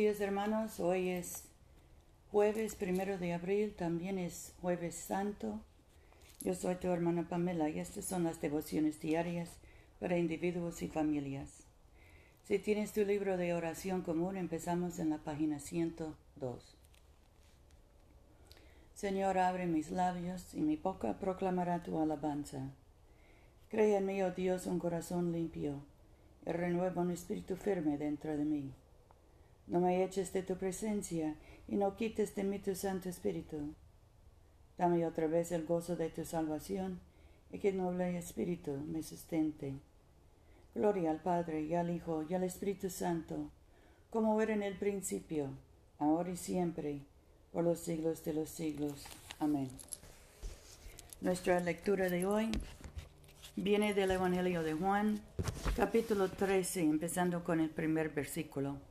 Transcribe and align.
días 0.00 0.20
hermanos, 0.22 0.80
hoy 0.80 1.10
es 1.10 1.44
jueves 2.30 2.74
primero 2.74 3.18
de 3.18 3.34
abril, 3.34 3.74
también 3.74 4.18
es 4.18 4.54
jueves 4.62 4.94
santo. 4.94 5.60
Yo 6.40 6.54
soy 6.54 6.76
tu 6.76 6.88
hermana 6.88 7.28
Pamela 7.28 7.68
y 7.68 7.80
estas 7.80 8.06
son 8.06 8.24
las 8.24 8.40
devociones 8.40 8.98
diarias 8.98 9.50
para 9.98 10.16
individuos 10.16 10.80
y 10.80 10.88
familias. 10.88 11.64
Si 12.44 12.58
tienes 12.58 12.94
tu 12.94 13.04
libro 13.04 13.36
de 13.36 13.52
oración 13.52 14.00
común, 14.00 14.38
empezamos 14.38 14.98
en 14.98 15.10
la 15.10 15.18
página 15.18 15.60
102. 15.60 16.78
Señor, 18.94 19.36
abre 19.36 19.66
mis 19.66 19.90
labios 19.90 20.54
y 20.54 20.62
mi 20.62 20.76
boca 20.76 21.18
proclamará 21.18 21.82
tu 21.82 22.00
alabanza. 22.00 22.70
Crea 23.68 23.98
en 23.98 24.06
mí, 24.06 24.22
oh 24.22 24.30
Dios, 24.30 24.64
un 24.64 24.78
corazón 24.78 25.30
limpio 25.30 25.82
y 26.46 26.52
renueva 26.52 27.02
un 27.02 27.10
espíritu 27.10 27.54
firme 27.56 27.98
dentro 27.98 28.34
de 28.34 28.46
mí. 28.46 28.72
No 29.70 29.78
me 29.78 30.02
eches 30.02 30.32
de 30.32 30.42
tu 30.42 30.56
presencia 30.56 31.36
y 31.68 31.76
no 31.76 31.94
quites 31.94 32.34
de 32.34 32.42
mí 32.42 32.58
tu 32.58 32.74
Santo 32.74 33.08
Espíritu. 33.08 33.72
Dame 34.76 35.06
otra 35.06 35.28
vez 35.28 35.52
el 35.52 35.64
gozo 35.64 35.94
de 35.94 36.10
tu 36.10 36.24
salvación 36.24 36.98
y 37.52 37.60
que 37.60 37.68
el 37.68 37.76
noble 37.76 38.18
Espíritu 38.18 38.72
me 38.88 39.04
sustente. 39.04 39.74
Gloria 40.74 41.12
al 41.12 41.22
Padre 41.22 41.62
y 41.62 41.76
al 41.76 41.88
Hijo 41.88 42.24
y 42.28 42.34
al 42.34 42.42
Espíritu 42.42 42.90
Santo, 42.90 43.48
como 44.10 44.42
era 44.42 44.54
en 44.54 44.64
el 44.64 44.76
principio, 44.76 45.50
ahora 46.00 46.30
y 46.30 46.36
siempre, 46.36 47.02
por 47.52 47.62
los 47.62 47.78
siglos 47.78 48.24
de 48.24 48.34
los 48.34 48.50
siglos. 48.50 49.06
Amén. 49.38 49.68
Nuestra 51.20 51.60
lectura 51.60 52.08
de 52.08 52.26
hoy 52.26 52.50
viene 53.54 53.94
del 53.94 54.10
Evangelio 54.10 54.64
de 54.64 54.72
Juan, 54.72 55.20
capítulo 55.76 56.28
13, 56.28 56.80
empezando 56.80 57.44
con 57.44 57.60
el 57.60 57.70
primer 57.70 58.08
versículo. 58.08 58.89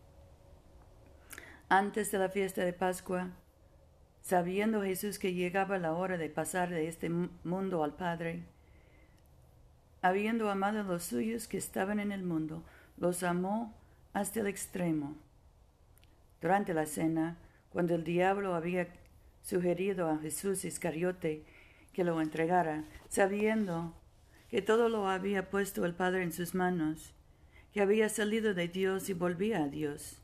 Antes 1.71 2.09
de 2.09 2.17
la 2.17 2.29
fiesta 2.29 2.65
de 2.65 2.73
Pascua, 2.73 3.29
sabiendo 4.23 4.81
Jesús 4.81 5.19
que 5.19 5.35
llegaba 5.35 5.77
la 5.77 5.93
hora 5.93 6.17
de 6.17 6.27
pasar 6.27 6.71
de 6.71 6.87
este 6.87 7.09
mundo 7.09 7.83
al 7.83 7.93
Padre, 7.93 8.41
habiendo 10.01 10.49
amado 10.49 10.79
a 10.79 10.83
los 10.83 11.03
suyos 11.03 11.47
que 11.47 11.59
estaban 11.59 11.99
en 11.99 12.11
el 12.11 12.23
mundo, 12.23 12.63
los 12.97 13.21
amó 13.21 13.71
hasta 14.13 14.39
el 14.39 14.47
extremo. 14.47 15.15
Durante 16.41 16.73
la 16.73 16.87
cena, 16.87 17.37
cuando 17.71 17.93
el 17.93 18.03
diablo 18.03 18.55
había 18.55 18.87
sugerido 19.43 20.09
a 20.09 20.17
Jesús 20.17 20.65
Iscariote 20.65 21.43
que 21.93 22.03
lo 22.03 22.19
entregara, 22.19 22.83
sabiendo 23.09 23.93
que 24.49 24.63
todo 24.63 24.89
lo 24.89 25.07
había 25.07 25.51
puesto 25.51 25.85
el 25.85 25.93
Padre 25.93 26.23
en 26.23 26.33
sus 26.33 26.55
manos, 26.55 27.13
que 27.73 27.81
había 27.81 28.09
salido 28.09 28.55
de 28.55 28.67
Dios 28.67 29.07
y 29.09 29.13
volvía 29.13 29.63
a 29.63 29.67
Dios, 29.67 30.19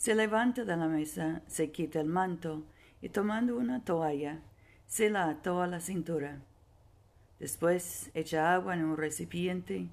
se 0.00 0.14
levanta 0.14 0.64
de 0.64 0.78
la 0.78 0.88
mesa, 0.88 1.42
se 1.46 1.72
quita 1.72 2.00
el 2.00 2.06
manto 2.06 2.64
y 3.02 3.10
tomando 3.10 3.58
una 3.58 3.84
toalla, 3.84 4.40
se 4.86 5.10
la 5.10 5.28
ató 5.28 5.60
a 5.60 5.66
la 5.66 5.78
cintura. 5.80 6.40
Después 7.38 8.10
echa 8.14 8.54
agua 8.54 8.72
en 8.72 8.82
un 8.82 8.96
recipiente 8.96 9.88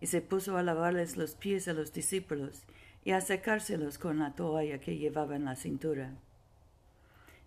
y 0.00 0.06
se 0.06 0.22
puso 0.22 0.56
a 0.56 0.62
lavarles 0.62 1.18
los 1.18 1.34
pies 1.34 1.68
a 1.68 1.74
los 1.74 1.92
discípulos 1.92 2.62
y 3.04 3.10
a 3.10 3.20
secárselos 3.20 3.98
con 3.98 4.20
la 4.20 4.34
toalla 4.34 4.80
que 4.80 4.96
llevaba 4.96 5.36
en 5.36 5.44
la 5.44 5.54
cintura. 5.54 6.14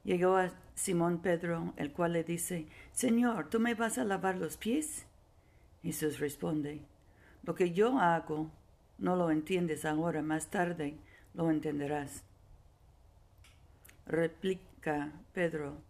Llegó 0.04 0.38
a 0.38 0.52
Simón 0.76 1.24
Pedro, 1.24 1.74
el 1.78 1.92
cual 1.92 2.14
le 2.14 2.24
dice, 2.24 2.68
Señor, 2.92 3.50
¿tú 3.50 3.60
me 3.60 3.74
vas 3.74 3.98
a 3.98 4.06
lavar 4.06 4.38
los 4.38 4.58
pies? 4.58 5.08
Jesús 5.82 6.20
responde, 6.20 6.82
Lo 7.42 7.56
que 7.56 7.72
yo 7.72 7.98
hago 7.98 8.52
no 9.00 9.16
lo 9.16 9.32
entiendes 9.32 9.86
ahora, 9.86 10.22
más 10.22 10.52
tarde 10.52 11.00
lo 11.33 11.49
entenderás. 11.49 12.23
Replica 14.05 15.11
Pedro, 15.33 15.82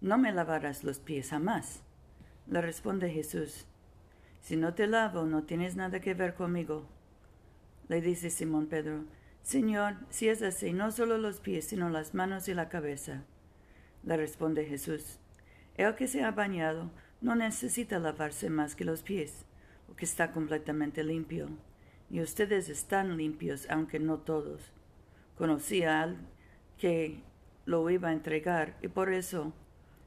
no 0.00 0.18
me 0.18 0.32
lavarás 0.32 0.84
los 0.84 0.98
pies 0.98 1.30
jamás. 1.30 1.82
Le 2.48 2.60
responde 2.60 3.10
Jesús, 3.10 3.66
si 4.40 4.56
no 4.56 4.74
te 4.74 4.86
lavo 4.86 5.24
no 5.24 5.44
tienes 5.44 5.76
nada 5.76 6.00
que 6.00 6.14
ver 6.14 6.34
conmigo. 6.34 6.88
Le 7.88 8.00
dice 8.00 8.30
Simón 8.30 8.66
Pedro, 8.66 9.04
Señor, 9.42 9.96
si 10.10 10.28
es 10.28 10.42
así, 10.42 10.72
no 10.72 10.90
solo 10.90 11.18
los 11.18 11.40
pies, 11.40 11.66
sino 11.66 11.88
las 11.88 12.14
manos 12.14 12.48
y 12.48 12.54
la 12.54 12.68
cabeza. 12.68 13.24
Le 14.04 14.16
responde 14.16 14.64
Jesús, 14.64 15.18
el 15.76 15.94
que 15.94 16.08
se 16.08 16.24
ha 16.24 16.30
bañado 16.30 16.90
no 17.20 17.36
necesita 17.36 17.98
lavarse 17.98 18.50
más 18.50 18.74
que 18.74 18.84
los 18.84 19.02
pies, 19.02 19.44
porque 19.86 20.04
está 20.04 20.32
completamente 20.32 21.04
limpio 21.04 21.48
y 22.12 22.20
ustedes 22.20 22.68
están 22.68 23.16
limpios, 23.16 23.66
aunque 23.70 23.98
no 23.98 24.18
todos. 24.18 24.70
Conocí 25.38 25.82
al 25.82 26.18
que 26.76 27.22
lo 27.64 27.88
iba 27.88 28.10
a 28.10 28.12
entregar 28.12 28.76
y 28.82 28.88
por 28.88 29.10
eso 29.10 29.54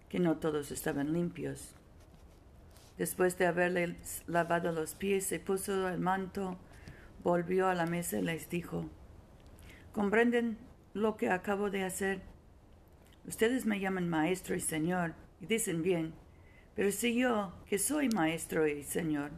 que 0.08 0.20
no 0.20 0.38
todos 0.38 0.70
estaban 0.70 1.14
limpios. 1.14 1.76
Después 3.00 3.40
de 3.40 3.48
haberle 3.48 3.96
lavado 4.28 4.72
los 4.72 4.94
pies, 4.94 5.26
se 5.26 5.40
puso 5.40 5.90
el 5.90 6.00
manto, 6.00 6.60
volvió 7.24 7.68
a 7.68 7.74
la 7.74 7.88
mesa 7.88 8.20
y 8.20 8.22
les 8.22 8.52
dijo, 8.52 8.86
¿comprenden 9.92 10.60
lo 10.94 11.18
que 11.18 11.32
acabo 11.32 11.72
de 11.72 11.84
hacer? 11.84 12.22
Ustedes 13.28 13.66
me 13.66 13.80
llaman 13.80 14.08
maestro 14.08 14.56
y 14.56 14.60
señor, 14.60 15.16
y 15.42 15.48
dicen 15.48 15.82
bien, 15.82 16.14
pero 16.76 16.92
si 16.92 17.16
yo, 17.16 17.52
que 17.66 17.80
soy 17.80 18.10
maestro 18.10 18.68
y 18.68 18.84
señor, 18.84 19.32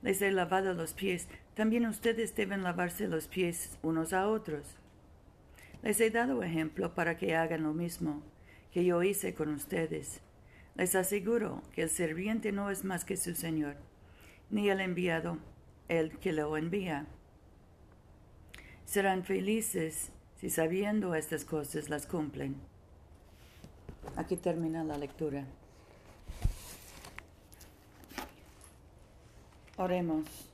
les 0.00 0.22
he 0.22 0.30
lavado 0.30 0.72
los 0.72 0.94
pies, 0.94 1.28
también 1.54 1.86
ustedes 1.86 2.34
deben 2.34 2.62
lavarse 2.62 3.06
los 3.06 3.28
pies 3.28 3.78
unos 3.82 4.12
a 4.12 4.28
otros. 4.28 4.76
Les 5.82 6.00
he 6.00 6.10
dado 6.10 6.42
ejemplo 6.42 6.94
para 6.94 7.16
que 7.16 7.36
hagan 7.36 7.62
lo 7.62 7.72
mismo 7.72 8.22
que 8.72 8.84
yo 8.84 9.02
hice 9.02 9.34
con 9.34 9.50
ustedes. 9.50 10.20
Les 10.74 10.96
aseguro 10.96 11.62
que 11.72 11.82
el 11.82 11.90
serviente 11.90 12.50
no 12.50 12.70
es 12.70 12.82
más 12.84 13.04
que 13.04 13.16
su 13.16 13.34
Señor, 13.36 13.76
ni 14.50 14.68
el 14.68 14.80
enviado 14.80 15.38
el 15.88 16.18
que 16.18 16.32
lo 16.32 16.56
envía. 16.56 17.06
Serán 18.84 19.24
felices 19.24 20.10
si 20.40 20.50
sabiendo 20.50 21.14
estas 21.14 21.44
cosas 21.44 21.88
las 21.88 22.06
cumplen. 22.06 22.56
Aquí 24.16 24.36
termina 24.36 24.82
la 24.82 24.98
lectura. 24.98 25.44
Oremos. 29.76 30.53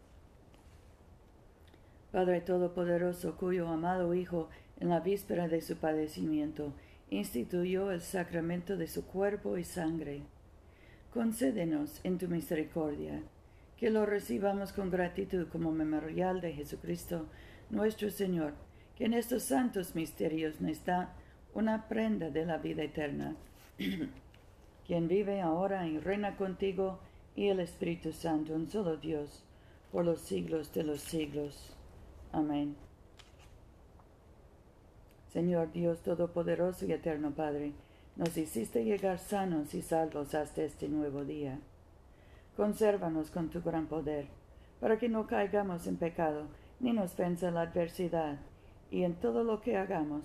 Padre 2.11 2.41
Todopoderoso, 2.41 3.37
cuyo 3.37 3.69
amado 3.69 4.13
Hijo, 4.13 4.49
en 4.81 4.89
la 4.89 4.99
víspera 4.99 5.47
de 5.47 5.61
su 5.61 5.77
padecimiento, 5.77 6.73
instituyó 7.09 7.91
el 7.91 8.01
sacramento 8.01 8.75
de 8.75 8.87
su 8.87 9.05
cuerpo 9.05 9.57
y 9.57 9.63
sangre. 9.63 10.23
Concédenos 11.13 12.01
en 12.03 12.17
tu 12.17 12.27
misericordia 12.27 13.21
que 13.77 13.89
lo 13.89 14.05
recibamos 14.05 14.73
con 14.73 14.91
gratitud 14.91 15.47
como 15.47 15.71
memorial 15.71 16.41
de 16.41 16.53
Jesucristo, 16.53 17.27
nuestro 17.69 18.09
Señor, 18.09 18.53
que 18.95 19.05
en 19.05 19.13
estos 19.13 19.43
santos 19.43 19.95
misterios 19.95 20.61
nos 20.61 20.83
da 20.85 21.15
una 21.53 21.87
prenda 21.87 22.29
de 22.29 22.45
la 22.45 22.57
vida 22.57 22.83
eterna, 22.83 23.35
quien 24.85 25.07
vive 25.07 25.41
ahora 25.41 25.87
y 25.87 25.97
reina 25.97 26.35
contigo 26.35 26.99
y 27.35 27.47
el 27.47 27.59
Espíritu 27.59 28.11
Santo, 28.11 28.53
un 28.53 28.69
solo 28.69 28.97
Dios, 28.97 29.43
por 29.91 30.05
los 30.05 30.19
siglos 30.21 30.73
de 30.73 30.83
los 30.83 31.01
siglos. 31.01 31.75
Amén. 32.31 32.75
Señor 35.33 35.71
Dios 35.71 36.01
Todopoderoso 36.01 36.85
y 36.85 36.91
Eterno 36.91 37.31
Padre, 37.31 37.73
nos 38.15 38.35
hiciste 38.37 38.83
llegar 38.83 39.19
sanos 39.19 39.73
y 39.73 39.81
salvos 39.81 40.35
hasta 40.35 40.63
este 40.63 40.89
nuevo 40.89 41.23
día. 41.23 41.59
Consérvanos 42.57 43.31
con 43.31 43.49
tu 43.49 43.61
gran 43.61 43.87
poder, 43.87 44.27
para 44.79 44.97
que 44.99 45.07
no 45.07 45.27
caigamos 45.27 45.87
en 45.87 45.97
pecado, 45.97 46.47
ni 46.79 46.91
nos 46.91 47.15
venza 47.15 47.51
la 47.51 47.61
adversidad, 47.61 48.39
y 48.89 49.03
en 49.03 49.15
todo 49.15 49.43
lo 49.43 49.61
que 49.61 49.77
hagamos, 49.77 50.23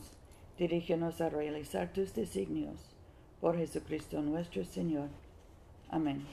dirígenos 0.59 1.21
a 1.21 1.29
realizar 1.29 1.93
tus 1.93 2.15
designios. 2.15 2.97
Por 3.41 3.57
Jesucristo 3.57 4.23
nuestro 4.23 4.65
Señor. 4.65 5.09
Amén. 5.89 6.25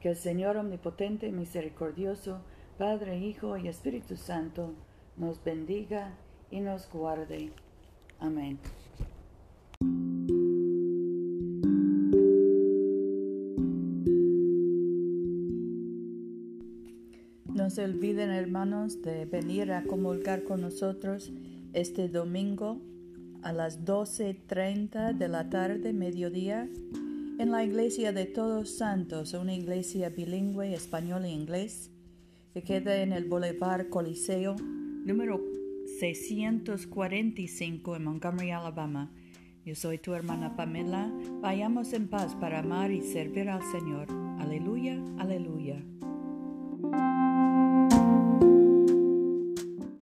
Que 0.00 0.10
el 0.10 0.16
Señor 0.16 0.56
omnipotente 0.56 1.28
y 1.28 1.32
misericordioso, 1.32 2.40
Padre, 2.78 3.18
Hijo 3.18 3.56
y 3.56 3.68
Espíritu 3.68 4.16
Santo, 4.16 4.74
nos 5.16 5.42
bendiga 5.44 6.12
y 6.50 6.58
nos 6.58 6.90
guarde. 6.90 7.52
Amén. 8.18 8.58
No 17.46 17.70
se 17.70 17.84
olviden, 17.84 18.30
hermanos, 18.30 19.00
de 19.02 19.24
venir 19.26 19.70
a 19.70 19.84
comulgar 19.84 20.42
con 20.42 20.60
nosotros 20.60 21.32
este 21.72 22.08
domingo 22.08 22.80
a 23.42 23.52
las 23.52 23.84
12.30 23.84 25.16
de 25.16 25.28
la 25.28 25.48
tarde, 25.48 25.92
mediodía, 25.92 26.68
en 27.38 27.50
la 27.52 27.62
iglesia 27.62 28.12
de 28.12 28.26
Todos 28.26 28.70
Santos, 28.70 29.32
una 29.34 29.54
iglesia 29.54 30.08
bilingüe 30.08 30.74
español 30.74 31.24
e 31.24 31.30
inglés, 31.30 31.93
que 32.54 32.62
queda 32.62 33.02
en 33.02 33.12
el 33.12 33.24
Boulevard 33.24 33.88
Coliseo, 33.88 34.54
número 34.56 35.42
645 35.98 37.96
en 37.96 38.04
Montgomery, 38.04 38.52
Alabama. 38.52 39.10
Yo 39.64 39.74
soy 39.74 39.98
tu 39.98 40.14
hermana 40.14 40.54
Pamela. 40.54 41.12
Vayamos 41.40 41.92
en 41.94 42.06
paz 42.06 42.36
para 42.36 42.60
amar 42.60 42.92
y 42.92 43.00
servir 43.00 43.48
al 43.48 43.62
Señor. 43.72 44.06
Aleluya, 44.38 45.02
aleluya. 45.18 45.82